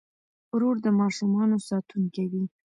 [0.53, 2.43] ورور د ماشومانو ساتونکی وي.